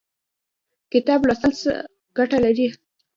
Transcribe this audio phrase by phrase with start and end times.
[0.91, 1.71] کتاب لوستل څه
[2.17, 2.67] ګټه لري؟